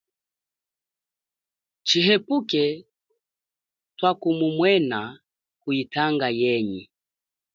[1.85, 2.63] Tshihepuke
[3.97, 4.99] twakumumwena
[5.61, 6.81] kuyitanga yenyi.